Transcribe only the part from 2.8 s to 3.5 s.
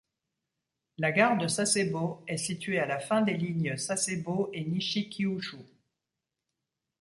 la fin des